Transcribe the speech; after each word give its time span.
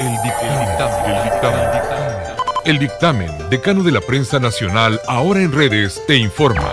El 0.00 0.10
dictamen. 0.22 0.68
El 2.64 2.78
dictamen. 2.78 3.30
Decano 3.50 3.82
de 3.84 3.92
la 3.92 4.00
prensa 4.00 4.40
nacional, 4.40 5.00
ahora 5.06 5.40
en 5.40 5.52
redes, 5.52 6.02
te 6.06 6.16
informa. 6.16 6.72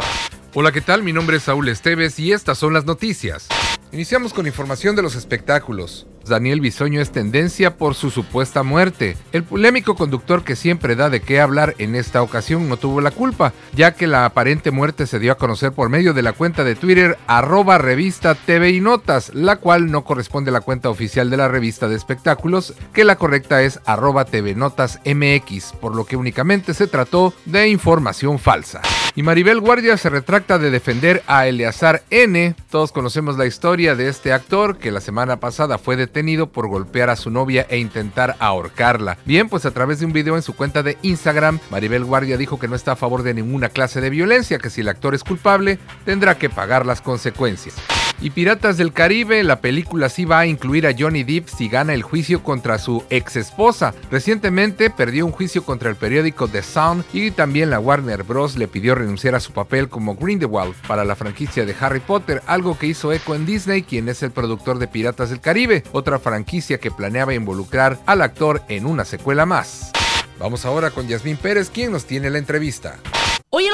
Hola, 0.54 0.72
¿qué 0.72 0.82
tal? 0.82 1.04
Mi 1.04 1.14
nombre 1.14 1.38
es 1.38 1.44
Saúl 1.44 1.70
Esteves 1.70 2.18
y 2.20 2.32
estas 2.32 2.58
son 2.58 2.74
las 2.74 2.86
noticias. 2.86 3.48
Iniciamos 3.92 4.34
con 4.34 4.48
información 4.48 4.96
de 4.96 5.04
los 5.04 5.16
espectáculos. 5.16 6.08
Daniel 6.28 6.62
Bisoño 6.62 7.02
es 7.02 7.12
tendencia 7.12 7.78
por 7.78 7.96
su 7.96 8.10
supuesta 8.10 8.64
muerte. 8.64 9.18
El 9.32 9.44
polémico 9.44 9.96
conductor 9.96 10.44
que 10.44 10.56
siempre 10.56 10.96
da 10.96 11.10
de 11.10 11.22
qué 11.22 11.40
hablar 11.40 11.76
en 11.78 11.96
esta 11.96 12.22
ocasión 12.22 12.70
no 12.70 12.78
tuvo 12.78 13.02
la 13.02 13.12
culpa, 13.12 13.54
ya 13.74 13.94
que 13.94 14.08
la 14.08 14.26
aparente 14.26 14.72
muerte 14.72 15.08
se 15.08 15.20
dio 15.20 15.32
a 15.32 15.38
conocer 15.38 15.72
por 15.72 15.90
medio 15.90 16.14
de 16.14 16.22
la 16.22 16.34
cuenta 16.34 16.64
de 16.64 16.76
Twitter 16.76 17.18
arroba 17.28 17.78
revista 17.78 18.36
TV 18.36 18.72
y 18.72 18.82
Notas, 18.82 19.34
la 19.34 19.58
cual 19.58 19.92
no 19.92 20.04
corresponde 20.04 20.50
a 20.50 20.54
la 20.54 20.62
cuenta 20.62 20.90
oficial 20.90 21.30
de 21.30 21.38
la 21.38 21.48
revista 21.48 21.88
de 21.88 21.96
espectáculos, 21.96 22.74
que 22.94 23.04
la 23.04 23.16
correcta 23.16 23.62
es 23.62 23.80
arroba 23.86 24.26
TV 24.26 24.56
Notas 24.56 25.00
MX, 25.06 25.74
por 25.80 25.96
lo 25.96 26.06
que 26.06 26.18
únicamente 26.18 26.74
se 26.74 26.88
trató 26.88 27.34
de 27.46 27.70
información 27.70 28.40
falsa. 28.40 28.82
Y 29.14 29.24
Maribel 29.24 29.60
Guardia 29.60 29.98
se 29.98 30.10
retracta 30.10 30.58
de 30.58 30.72
defender 30.72 31.22
a 31.28 31.46
Eleazar 31.46 32.02
N. 32.10 32.56
Todos 32.70 32.94
conocemos 32.94 33.38
la 33.38 33.46
historia 33.46 33.96
de 33.96 34.08
este 34.08 34.32
actor 34.32 34.78
que 34.78 34.92
la 34.92 35.02
semana 35.02 35.38
pasada 35.38 35.78
fue 35.78 35.98
detenido 35.98 36.48
por 36.48 36.70
golpear 36.70 37.10
a 37.10 37.18
su 37.18 37.30
novia 37.30 37.66
e 37.70 37.78
intentar 37.78 38.38
ahorcarla. 38.40 39.18
Bien, 39.26 39.50
pues 39.50 39.66
a 39.66 39.72
través 39.72 40.00
de 40.00 40.06
un 40.06 40.14
video 40.14 40.38
en 40.38 40.42
su 40.44 40.56
cuenta 40.56 40.82
de 40.82 40.98
Instagram, 41.02 41.60
Maribel 41.70 42.06
Guardia 42.06 42.38
dijo 42.38 42.58
que 42.58 42.70
no 42.70 42.76
está 42.76 42.94
a 42.94 42.96
favor 42.96 43.24
de 43.24 43.34
ninguna 43.34 43.68
clase 43.68 44.00
de 44.00 44.10
violencia, 44.10 44.60
que 44.60 44.70
si 44.70 44.80
el 44.80 44.88
actor 44.88 45.14
es 45.14 45.26
culpable, 45.26 45.78
tendrá 46.06 46.38
que 46.38 46.50
pagar 46.50 46.86
las 46.86 47.02
consecuencias. 47.02 47.76
Y 48.24 48.30
Piratas 48.30 48.78
del 48.78 48.94
Caribe, 48.94 49.44
la 49.44 49.62
película 49.62 50.08
sí 50.08 50.26
va 50.26 50.42
a 50.42 50.46
incluir 50.46 50.86
a 50.86 50.94
Johnny 50.98 51.24
Depp 51.24 51.48
si 51.48 51.68
gana 51.68 51.96
el 51.96 52.04
juicio 52.04 52.44
contra 52.44 52.78
su 52.78 53.04
ex 53.10 53.36
esposa. 53.36 53.96
Recientemente 54.12 54.92
perdió 54.92 55.26
un 55.26 55.32
juicio 55.32 55.64
contra 55.64 55.90
el 55.90 55.96
periódico 55.96 56.48
The 56.48 56.62
Sun 56.62 57.04
y 57.14 57.32
también 57.32 57.72
la 57.72 57.80
Warner 57.80 58.22
Bros. 58.22 58.58
le 58.58 58.68
pidió 58.68 58.94
renunciar 58.94 59.34
a 59.34 59.40
su 59.40 59.54
papel 59.54 59.90
como 59.90 60.16
Grindelwald 60.16 60.76
para 60.88 61.04
la 61.04 61.16
franquicia 61.16 61.66
de 61.66 61.76
Harry 61.80 62.00
Potter, 62.00 62.44
algo 62.46 62.78
que 62.78 62.86
hizo 62.86 63.12
eco 63.12 63.34
en 63.34 63.48
Disney, 63.48 63.82
quien 63.82 64.08
es 64.08 64.22
el 64.22 64.30
productor 64.30 64.78
de 64.78 64.88
Piratas 64.88 65.32
del 65.32 65.42
Caribe, 65.42 65.84
otra 65.92 66.20
franquicia 66.20 66.78
que 66.78 66.92
planeaba 66.92 67.34
involucrar 67.34 67.98
al 68.06 68.22
actor 68.22 68.62
en 68.70 68.86
una 68.86 69.04
secuela 69.04 69.48
más. 69.48 69.92
Vamos 70.38 70.66
ahora 70.66 70.92
con 70.92 71.08
Yasmín 71.08 71.38
Pérez, 71.38 71.72
quien 71.72 71.92
nos 71.92 72.06
tiene 72.06 72.30
la 72.30 72.38
entrevista. 72.38 73.00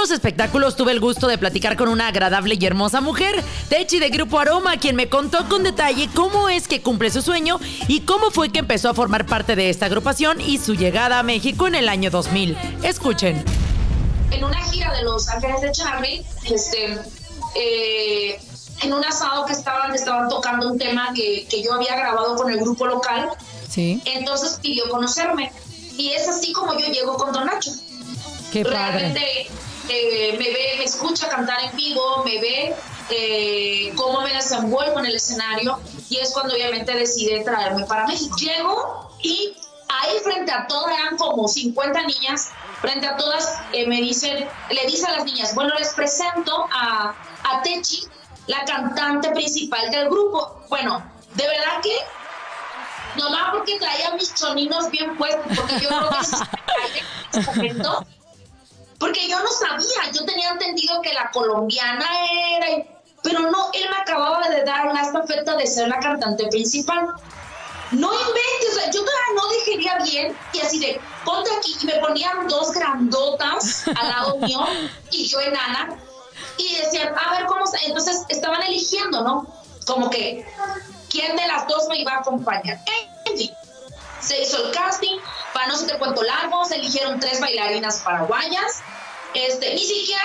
Los 0.07 0.13
espectáculos 0.13 0.77
tuve 0.77 0.93
el 0.93 1.01
gusto 1.01 1.27
de 1.27 1.37
platicar 1.37 1.75
con 1.75 1.89
una 1.89 2.07
agradable 2.07 2.55
y 2.57 2.65
hermosa 2.65 3.01
mujer, 3.01 3.43
Techi 3.67 3.99
de 3.99 4.07
Grupo 4.07 4.39
Aroma, 4.39 4.77
quien 4.77 4.95
me 4.95 5.09
contó 5.09 5.49
con 5.49 5.63
detalle 5.63 6.09
cómo 6.15 6.47
es 6.47 6.69
que 6.69 6.81
cumple 6.81 7.11
su 7.11 7.21
sueño 7.21 7.59
y 7.89 7.99
cómo 8.05 8.31
fue 8.31 8.47
que 8.49 8.59
empezó 8.59 8.87
a 8.89 8.93
formar 8.93 9.25
parte 9.25 9.57
de 9.57 9.69
esta 9.69 9.87
agrupación 9.87 10.39
y 10.39 10.59
su 10.59 10.75
llegada 10.75 11.19
a 11.19 11.23
México 11.23 11.67
en 11.67 11.75
el 11.75 11.89
año 11.89 12.09
2000. 12.09 12.57
Escuchen. 12.83 13.43
En 14.31 14.45
una 14.45 14.63
gira 14.69 14.93
de 14.93 15.03
Los 15.03 15.27
Ángeles 15.27 15.59
de 15.59 15.71
Charlie, 15.73 16.25
este, 16.45 16.97
eh, 17.55 18.39
en 18.83 18.93
un 18.93 19.03
asado 19.03 19.45
que 19.45 19.51
estaban, 19.51 19.93
estaban 19.93 20.29
tocando 20.29 20.71
un 20.71 20.77
tema 20.79 21.11
que, 21.13 21.45
que 21.49 21.61
yo 21.61 21.73
había 21.73 21.97
grabado 21.97 22.37
con 22.37 22.49
el 22.49 22.59
grupo 22.61 22.87
local, 22.87 23.27
Sí. 23.67 24.01
entonces 24.05 24.57
pidió 24.61 24.87
conocerme. 24.87 25.51
Y 25.97 26.11
es 26.11 26.29
así 26.29 26.53
como 26.53 26.79
yo 26.79 26.85
llego 26.87 27.17
con 27.17 27.33
Don 27.33 27.45
Nacho. 27.45 27.71
Qué 28.53 28.63
realmente 28.63 29.47
eh, 29.89 30.35
me 30.37 30.45
ve, 30.45 30.75
me 30.77 30.83
escucha 30.83 31.29
cantar 31.29 31.63
en 31.63 31.75
vivo, 31.75 32.23
me 32.23 32.39
ve 32.39 32.75
eh, 33.09 33.93
cómo 33.95 34.21
me 34.21 34.33
desenvuelvo 34.33 34.99
en 34.99 35.05
el 35.05 35.15
escenario 35.15 35.79
y 36.09 36.17
es 36.17 36.31
cuando 36.31 36.53
obviamente 36.53 36.93
decide 36.93 37.43
traerme 37.43 37.85
para 37.85 38.05
México. 38.05 38.35
Llego 38.37 39.11
y 39.21 39.55
ahí 39.87 40.17
frente 40.23 40.51
a 40.51 40.67
todas, 40.67 40.93
eran 40.97 41.17
como 41.17 41.47
50 41.47 42.01
niñas, 42.03 42.51
frente 42.81 43.07
a 43.07 43.15
todas 43.15 43.59
eh, 43.71 43.87
me 43.87 44.01
dicen, 44.01 44.47
le 44.69 44.85
dice 44.85 45.05
a 45.07 45.17
las 45.17 45.25
niñas, 45.25 45.55
bueno, 45.55 45.73
les 45.77 45.93
presento 45.93 46.67
a, 46.71 47.15
a 47.43 47.61
Techi, 47.61 48.03
la 48.47 48.63
cantante 48.65 49.29
principal 49.31 49.89
del 49.91 50.09
grupo. 50.09 50.61
Bueno, 50.69 51.03
de 51.35 51.47
verdad 51.47 51.81
que 51.81 51.97
nomás 53.17 53.51
porque 53.51 53.79
traía 53.79 54.11
mis 54.15 54.33
choninos 54.33 54.89
bien 54.91 55.17
puestos, 55.17 55.45
porque 55.55 55.79
yo 55.79 55.89
creo 55.89 56.09
que 56.11 57.39
en 57.39 57.45
momento 57.45 58.05
porque 59.17 59.29
yo 59.29 59.39
no 59.39 59.51
sabía, 59.51 60.11
yo 60.11 60.25
tenía 60.25 60.49
entendido 60.49 61.01
que 61.01 61.13
la 61.13 61.31
colombiana 61.31 62.05
era, 62.57 62.85
pero 63.23 63.39
no, 63.41 63.69
él 63.73 63.87
me 63.89 63.97
acababa 63.97 64.47
de 64.49 64.63
dar 64.63 64.87
una 64.87 65.01
estafeta 65.01 65.55
de 65.55 65.65
ser 65.65 65.87
la 65.87 65.99
cantante 65.99 66.47
principal. 66.47 67.07
No 67.91 68.11
inventes, 68.11 68.69
o 68.71 68.73
sea, 68.73 68.91
yo 68.91 68.99
todavía 68.99 69.33
no 69.35 69.49
digería 69.49 69.97
bien 70.03 70.37
y 70.53 70.59
así 70.59 70.79
de, 70.79 70.99
ponte 71.23 71.49
aquí, 71.57 71.75
y 71.81 71.85
me 71.85 71.95
ponían 71.99 72.47
dos 72.47 72.71
grandotas 72.73 73.87
al 73.87 74.09
lado 74.09 74.37
mío 74.39 74.65
y 75.09 75.25
yo 75.25 75.39
enana 75.39 75.97
y 76.57 76.75
decían, 76.75 77.15
a 77.17 77.31
ver 77.31 77.45
cómo 77.45 77.65
se, 77.65 77.77
entonces 77.85 78.23
estaban 78.27 78.61
eligiendo, 78.63 79.21
¿no? 79.21 79.47
Como 79.85 80.09
que, 80.09 80.45
¿quién 81.09 81.35
de 81.37 81.47
las 81.47 81.65
dos 81.67 81.87
me 81.87 81.97
iba 81.97 82.11
a 82.11 82.19
acompañar? 82.19 82.81
En 83.25 83.37
fin, 83.37 83.51
se 84.19 84.41
hizo 84.41 84.65
el 84.65 84.71
casting, 84.73 85.17
para 85.53 85.67
no 85.67 85.77
se 85.77 85.87
te 85.87 85.97
cuento 85.97 86.21
largo, 86.23 86.65
se 86.65 86.75
eligieron 86.75 87.21
tres 87.21 87.39
bailarinas 87.39 88.01
paraguayas, 88.01 88.83
este, 89.45 89.73
ni 89.75 89.83
siquiera, 89.83 90.21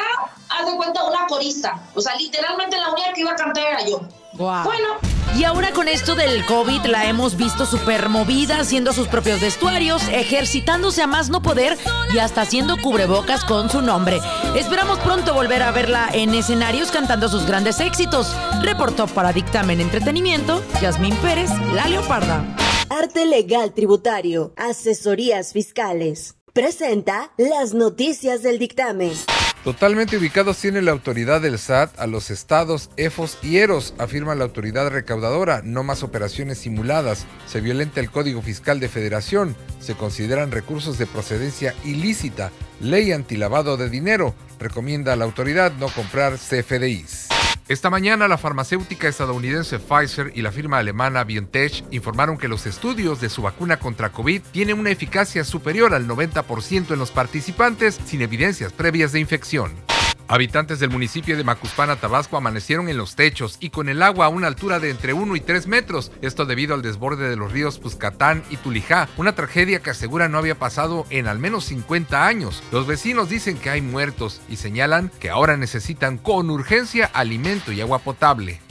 haz 0.49 0.67
de 0.67 0.77
cuenta, 0.77 1.05
una 1.05 1.27
corista, 1.27 1.81
o 1.95 2.01
sea, 2.01 2.15
literalmente 2.17 2.77
la 2.79 2.91
única 2.91 3.13
que 3.13 3.21
iba 3.21 3.33
a 3.33 3.37
cantar 3.37 3.65
era 3.65 3.87
yo. 3.87 4.01
Guau. 4.35 4.65
Bueno, 4.65 4.89
Y 5.37 5.45
ahora 5.45 5.73
con 5.73 5.89
esto 5.89 6.15
del 6.15 6.45
COVID 6.47 6.87
la 6.87 7.07
hemos 7.07 7.37
visto 7.37 7.67
súper 7.67 8.09
movida, 8.09 8.61
haciendo 8.61 8.93
sus 8.93 9.09
propios 9.09 9.41
vestuarios, 9.41 10.03
ejercitándose 10.09 11.03
a 11.03 11.07
más 11.07 11.29
no 11.31 11.43
poder 11.43 11.79
y 12.15 12.19
hasta 12.19 12.43
haciendo 12.43 12.77
cubrebocas 12.81 13.45
con 13.45 13.71
su 13.71 13.83
nombre. 13.83 14.21
Esperamos 14.57 14.99
pronto 15.01 15.35
volver 15.35 15.63
a 15.63 15.71
verla 15.71 16.09
en 16.13 16.35
escenarios 16.35 16.91
cantando 16.91 17.29
sus 17.29 17.47
grandes 17.47 17.81
éxitos. 17.81 18.35
Reportó 18.63 19.07
para 19.07 19.33
Dictamen 19.33 19.81
Entretenimiento, 19.81 20.63
Yasmín 20.81 21.17
Pérez, 21.17 21.51
La 21.75 21.89
Leoparda. 21.89 22.45
Arte 22.91 23.25
Legal 23.25 23.73
Tributario, 23.73 24.53
Asesorías 24.57 25.53
Fiscales. 25.53 26.37
Presenta 26.53 27.33
las 27.39 27.73
noticias 27.73 28.43
del 28.43 28.59
dictamen. 28.59 29.13
Totalmente 29.65 30.19
ubicados 30.19 30.59
tiene 30.59 30.83
la 30.83 30.91
autoridad 30.91 31.41
del 31.41 31.59
SAT 31.59 31.99
a 31.99 32.07
los 32.07 32.31
estados, 32.31 32.91
EFOS 32.99 33.39
y 33.43 33.57
EROS, 33.57 33.95
afirma 33.97 34.35
la 34.35 34.45
autoridad 34.45 34.91
recaudadora. 34.91 35.63
No 35.65 35.83
más 35.83 36.03
operaciones 36.03 36.59
simuladas. 36.59 37.25
Se 37.47 37.63
violenta 37.63 38.01
el 38.01 38.11
Código 38.11 38.43
Fiscal 38.43 38.81
de 38.81 38.91
Federación. 38.91 39.57
Se 39.81 39.95
consideran 39.95 40.51
recursos 40.51 40.99
de 40.99 41.07
procedencia 41.07 41.75
ilícita. 41.85 42.53
Ley 42.81 43.13
antilavado 43.13 43.79
de 43.79 43.89
dinero. 43.89 44.35
Recomienda 44.59 45.15
a 45.15 45.17
la 45.17 45.25
autoridad 45.25 45.73
no 45.79 45.89
comprar 45.89 46.35
CFDIs. 46.35 47.32
Esta 47.69 47.91
mañana 47.91 48.27
la 48.27 48.39
farmacéutica 48.39 49.07
estadounidense 49.07 49.79
Pfizer 49.79 50.33
y 50.35 50.43
la 50.43 50.51
firma 50.51 50.79
alemana 50.79 51.23
BioNTech 51.23 51.85
informaron 51.93 52.37
que 52.37 52.49
los 52.49 52.67
estudios 52.67 53.21
de 53.21 53.31
su 53.31 53.43
vacuna 53.43 53.79
contra 53.79 54.11
COVID 54.11 54.43
tienen 54.51 54.81
una 54.81 54.91
eficacia 54.91 55.45
superior 55.45 55.95
al 55.95 56.09
90% 56.09 56.93
en 56.93 56.99
los 56.99 57.13
participantes 57.13 58.01
sin 58.05 58.21
evidencias 58.21 58.73
previas 58.73 59.13
de 59.13 59.21
infección. 59.21 59.92
Habitantes 60.29 60.81
del 60.81 60.91
municipio 60.91 61.37
de 61.37 61.45
Macuspana, 61.45 61.97
Tabasco, 61.97 62.37
amanecieron 62.37 62.89
en 62.89 62.97
los 62.97 63.17
techos 63.17 63.59
y 63.61 63.71
con 63.71 63.89
el 63.89 64.03
agua 64.03 64.27
a 64.27 64.31
una 64.31 64.47
altura 64.47 64.81
de 64.81 64.91
entre 64.91 65.13
1 65.13 65.37
y 65.37 65.41
3 65.41 65.67
metros. 65.67 66.11
Esto 66.23 66.47
debido 66.47 66.75
al 66.75 66.83
desborde 66.83 67.29
de 67.29 67.37
los 67.37 67.53
ríos 67.53 67.79
Puscatán 67.79 68.43
y 68.49 68.57
Tulijá, 68.57 69.09
una 69.19 69.35
tragedia 69.35 69.81
que 69.81 69.91
asegura 69.91 70.29
no 70.29 70.39
había 70.39 70.55
pasado 70.55 71.05
en 71.11 71.27
al 71.27 71.39
menos 71.39 71.65
50 71.67 72.27
años. 72.27 72.63
Los 72.73 72.87
vecinos 72.87 73.29
dicen 73.29 73.59
que 73.59 73.69
hay 73.69 73.83
muertos 73.83 74.41
y 74.49 74.57
señalan 74.57 75.11
que 75.21 75.29
ahora 75.29 75.59
necesitan 75.59 76.17
con 76.17 76.49
urgencia 76.49 77.11
alimento 77.13 77.73
y 77.73 77.83
agua 77.83 77.99
potable. 77.99 78.62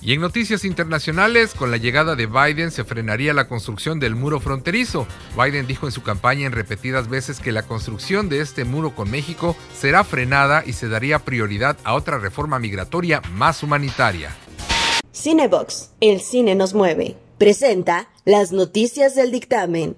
Y 0.00 0.12
en 0.12 0.20
noticias 0.20 0.64
internacionales, 0.64 1.54
con 1.54 1.72
la 1.72 1.76
llegada 1.76 2.14
de 2.14 2.26
Biden 2.26 2.70
se 2.70 2.84
frenaría 2.84 3.34
la 3.34 3.48
construcción 3.48 3.98
del 3.98 4.14
muro 4.14 4.38
fronterizo. 4.38 5.08
Biden 5.36 5.66
dijo 5.66 5.86
en 5.86 5.92
su 5.92 6.04
campaña 6.04 6.46
en 6.46 6.52
repetidas 6.52 7.08
veces 7.08 7.40
que 7.40 7.50
la 7.50 7.64
construcción 7.64 8.28
de 8.28 8.40
este 8.40 8.64
muro 8.64 8.94
con 8.94 9.10
México 9.10 9.56
será 9.74 10.04
frenada 10.04 10.62
y 10.64 10.74
se 10.74 10.88
daría 10.88 11.18
prioridad 11.18 11.76
a 11.82 11.94
otra 11.94 12.18
reforma 12.18 12.60
migratoria 12.60 13.20
más 13.32 13.64
humanitaria. 13.64 14.30
Cinebox, 15.12 15.90
el 16.00 16.20
cine 16.20 16.54
nos 16.54 16.74
mueve. 16.74 17.16
Presenta 17.36 18.08
las 18.24 18.52
noticias 18.52 19.16
del 19.16 19.32
dictamen. 19.32 19.96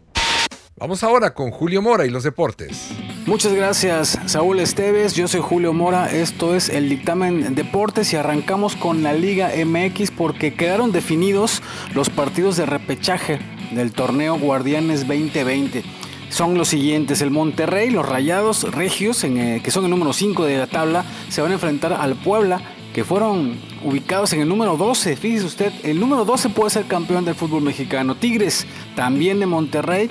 Vamos 0.76 1.04
ahora 1.04 1.34
con 1.34 1.50
Julio 1.50 1.82
Mora 1.82 2.06
y 2.06 2.10
los 2.10 2.22
deportes. 2.22 2.88
Muchas 3.30 3.54
gracias, 3.54 4.18
Saúl 4.26 4.58
Esteves. 4.58 5.14
Yo 5.14 5.28
soy 5.28 5.40
Julio 5.40 5.72
Mora. 5.72 6.10
Esto 6.10 6.56
es 6.56 6.68
el 6.68 6.88
dictamen 6.88 7.54
Deportes 7.54 8.12
y 8.12 8.16
arrancamos 8.16 8.74
con 8.74 9.04
la 9.04 9.12
Liga 9.12 9.52
MX 9.64 10.10
porque 10.10 10.54
quedaron 10.54 10.90
definidos 10.90 11.62
los 11.94 12.10
partidos 12.10 12.56
de 12.56 12.66
repechaje 12.66 13.38
del 13.70 13.92
torneo 13.92 14.36
Guardianes 14.36 15.06
2020. 15.06 15.84
Son 16.28 16.58
los 16.58 16.66
siguientes: 16.66 17.22
el 17.22 17.30
Monterrey, 17.30 17.90
los 17.90 18.04
Rayados 18.04 18.64
Regios, 18.74 19.22
eh, 19.22 19.60
que 19.62 19.70
son 19.70 19.84
el 19.84 19.90
número 19.90 20.12
5 20.12 20.44
de 20.44 20.58
la 20.58 20.66
tabla, 20.66 21.04
se 21.28 21.40
van 21.40 21.52
a 21.52 21.54
enfrentar 21.54 21.92
al 21.92 22.16
Puebla 22.16 22.60
que 22.92 23.04
fueron 23.04 23.60
ubicados 23.84 24.32
en 24.32 24.40
el 24.40 24.48
número 24.48 24.76
12. 24.76 25.14
Fíjese 25.14 25.46
usted, 25.46 25.72
el 25.84 26.00
número 26.00 26.24
12 26.24 26.48
puede 26.48 26.70
ser 26.70 26.86
campeón 26.86 27.24
del 27.24 27.36
fútbol 27.36 27.62
mexicano. 27.62 28.16
Tigres, 28.16 28.66
también 28.96 29.38
de 29.38 29.46
Monterrey. 29.46 30.10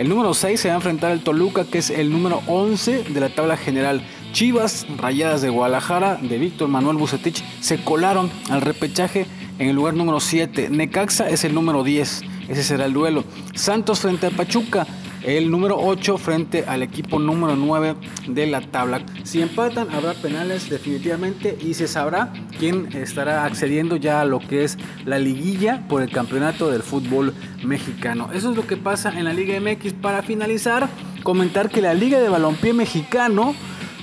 El 0.00 0.08
número 0.08 0.32
6 0.32 0.58
se 0.58 0.68
va 0.68 0.72
a 0.72 0.76
enfrentar 0.78 1.12
al 1.12 1.20
Toluca, 1.20 1.66
que 1.66 1.76
es 1.76 1.90
el 1.90 2.10
número 2.10 2.40
11 2.46 3.04
de 3.04 3.20
la 3.20 3.28
tabla 3.28 3.58
general. 3.58 4.00
Chivas, 4.32 4.86
Rayadas 4.96 5.42
de 5.42 5.50
Guadalajara, 5.50 6.14
de 6.14 6.38
Víctor 6.38 6.68
Manuel 6.68 6.96
Bucetich, 6.96 7.44
se 7.60 7.84
colaron 7.84 8.30
al 8.48 8.62
repechaje 8.62 9.26
en 9.58 9.68
el 9.68 9.76
lugar 9.76 9.92
número 9.92 10.18
7. 10.18 10.70
Necaxa 10.70 11.28
es 11.28 11.44
el 11.44 11.52
número 11.52 11.84
10. 11.84 12.22
Ese 12.48 12.62
será 12.62 12.86
el 12.86 12.94
duelo. 12.94 13.24
Santos 13.52 14.00
frente 14.00 14.28
a 14.28 14.30
Pachuca 14.30 14.86
el 15.22 15.50
número 15.50 15.78
8 15.78 16.18
frente 16.18 16.64
al 16.66 16.82
equipo 16.82 17.18
número 17.18 17.56
9 17.56 17.94
de 18.28 18.46
la 18.46 18.60
tabla. 18.60 19.02
Si 19.24 19.42
empatan 19.42 19.90
habrá 19.90 20.14
penales 20.14 20.68
definitivamente 20.70 21.56
y 21.60 21.74
se 21.74 21.88
sabrá 21.88 22.32
quién 22.58 22.88
estará 22.94 23.44
accediendo 23.44 23.96
ya 23.96 24.20
a 24.20 24.24
lo 24.24 24.38
que 24.40 24.64
es 24.64 24.78
la 25.04 25.18
liguilla 25.18 25.84
por 25.88 26.02
el 26.02 26.10
campeonato 26.10 26.70
del 26.70 26.82
fútbol 26.82 27.34
mexicano. 27.64 28.30
Eso 28.32 28.50
es 28.50 28.56
lo 28.56 28.66
que 28.66 28.76
pasa 28.76 29.12
en 29.18 29.24
la 29.24 29.32
Liga 29.32 29.58
MX. 29.60 29.94
Para 29.94 30.22
finalizar, 30.22 30.88
comentar 31.22 31.70
que 31.70 31.80
la 31.80 31.94
Liga 31.94 32.20
de 32.20 32.28
Balompié 32.28 32.72
Mexicano 32.72 33.54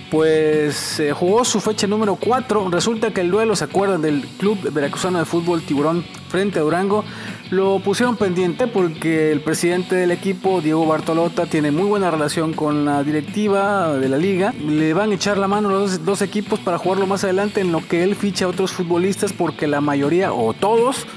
pues 0.09 1.01
jugó 1.13 1.44
su 1.45 1.59
fecha 1.59 1.88
número 1.88 2.15
4. 2.15 2.69
Resulta 2.69 3.12
que 3.12 3.21
el 3.21 3.31
duelo, 3.31 3.56
¿se 3.56 3.65
acuerdan 3.65 4.01
del 4.01 4.21
Club 4.38 4.71
Veracruzano 4.71 5.19
de 5.19 5.25
Fútbol 5.25 5.62
Tiburón 5.62 6.04
frente 6.30 6.59
a 6.59 6.62
Durango? 6.62 7.04
Lo 7.50 7.80
pusieron 7.80 8.18
pendiente 8.18 8.68
porque 8.68 9.31
el 9.31 9.42
presidente 9.42 9.95
del 9.95 10.12
equipo, 10.12 10.62
Diego 10.62 10.86
Bartolota, 10.86 11.45
tiene 11.45 11.71
muy 11.71 11.86
buena 11.86 12.12
relación 12.12 12.54
con 12.54 12.83
la 12.83 13.04
directiva 13.04 13.94
de 13.94 14.09
la 14.09 14.18
liga. 14.18 14.54
Le 14.54 14.94
van 14.94 15.12
a 15.12 15.15
echar 15.15 15.38
la 15.38 15.48
mano 15.48 15.69
los 15.69 16.04
dos 16.04 16.21
equipos 16.21 16.59
para 16.59 16.77
jugarlo 16.77 17.07
más 17.07 17.24
adelante 17.24 17.62
en 17.62 17.71
lo 17.71 17.86
que 17.88 18.04
él 18.04 18.15
ficha 18.15 18.45
a 18.45 18.50
otros 18.50 18.71
futbolistas 18.71 19.31
porque 19.31 19.68
la 19.68 19.80
mayoría 19.81 20.33
o 20.33 20.54
todos 20.54 21.07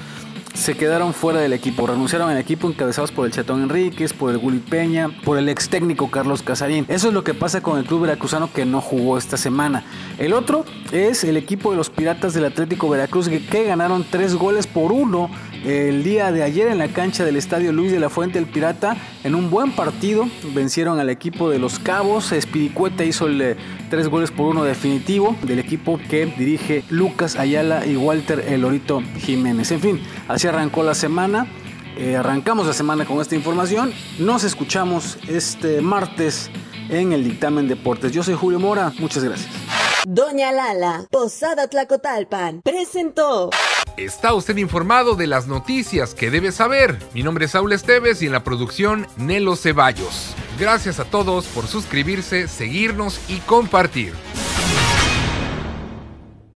se 0.54 0.76
quedaron 0.76 1.14
fuera 1.14 1.40
del 1.40 1.52
equipo. 1.52 1.86
Renunciaron 1.86 2.30
al 2.30 2.38
equipo 2.38 2.68
encabezados 2.68 3.12
por 3.12 3.26
el 3.26 3.32
Chatón 3.32 3.62
Enríquez, 3.62 4.12
por 4.12 4.30
el 4.30 4.38
Gulli 4.38 4.58
Peña, 4.58 5.08
por 5.24 5.38
el 5.38 5.48
ex 5.48 5.68
técnico 5.68 6.10
Carlos 6.10 6.42
Casarín. 6.42 6.84
Eso 6.88 7.08
es 7.08 7.14
lo 7.14 7.24
que 7.24 7.34
pasa 7.34 7.62
con 7.62 7.78
el 7.78 7.84
club 7.84 8.02
veracruzano 8.02 8.52
que 8.52 8.64
no 8.64 8.80
jugó 8.80 9.18
esta 9.18 9.36
semana. 9.36 9.84
El 10.18 10.32
otro 10.32 10.64
es 10.92 11.24
el 11.24 11.36
equipo 11.36 11.70
de 11.70 11.76
los 11.76 11.90
Piratas 11.90 12.34
del 12.34 12.44
Atlético 12.44 12.88
Veracruz 12.88 13.28
que 13.28 13.64
ganaron 13.64 14.04
tres 14.08 14.34
goles 14.34 14.66
por 14.66 14.92
uno 14.92 15.30
el 15.64 16.02
día 16.02 16.32
de 16.32 16.42
ayer 16.42 16.68
en 16.68 16.78
la 16.78 16.88
cancha 16.88 17.24
del 17.24 17.36
estadio 17.36 17.72
Luis 17.72 17.92
de 17.92 18.00
la 18.00 18.08
Fuente 18.08 18.38
el 18.38 18.46
Pirata 18.46 18.96
en 19.24 19.34
un 19.34 19.50
buen 19.50 19.72
partido 19.72 20.26
vencieron 20.54 20.98
al 20.98 21.10
equipo 21.10 21.50
de 21.50 21.58
los 21.58 21.78
Cabos. 21.78 22.32
Espiricueta 22.32 23.04
hizo 23.04 23.26
el 23.26 23.40
eh, 23.42 23.56
tres 23.90 24.08
goles 24.08 24.30
por 24.30 24.46
uno 24.46 24.64
definitivo 24.64 25.36
del 25.42 25.58
equipo 25.58 26.00
que 26.08 26.26
dirige 26.26 26.82
Lucas 26.88 27.36
Ayala 27.36 27.84
y 27.84 27.96
Walter 27.96 28.40
Elorito 28.40 29.02
Jiménez. 29.18 29.70
En 29.70 29.80
fin 29.80 30.00
así 30.28 30.46
arrancó 30.46 30.82
la 30.82 30.94
semana. 30.94 31.46
Eh, 31.96 32.16
arrancamos 32.16 32.66
la 32.66 32.72
semana 32.72 33.04
con 33.04 33.20
esta 33.20 33.34
información. 33.34 33.92
Nos 34.18 34.44
escuchamos 34.44 35.18
este 35.28 35.82
martes 35.82 36.50
en 36.88 37.12
el 37.12 37.22
dictamen 37.22 37.68
deportes. 37.68 38.12
Yo 38.12 38.22
soy 38.22 38.34
Julio 38.34 38.58
Mora. 38.58 38.92
Muchas 38.98 39.22
gracias. 39.22 39.50
Doña 40.06 40.50
Lala, 40.50 41.06
Posada 41.10 41.68
Tlacotalpan, 41.68 42.62
presentó. 42.62 43.50
Está 44.00 44.32
usted 44.32 44.56
informado 44.56 45.14
de 45.14 45.26
las 45.26 45.46
noticias 45.46 46.14
que 46.14 46.30
debe 46.30 46.52
saber. 46.52 46.98
Mi 47.12 47.22
nombre 47.22 47.44
es 47.44 47.50
Saúl 47.50 47.74
Esteves 47.74 48.22
y 48.22 48.26
en 48.26 48.32
la 48.32 48.42
producción 48.42 49.06
Nelo 49.18 49.56
Ceballos. 49.56 50.34
Gracias 50.58 51.00
a 51.00 51.04
todos 51.04 51.44
por 51.48 51.66
suscribirse, 51.66 52.48
seguirnos 52.48 53.20
y 53.28 53.40
compartir. 53.40 54.14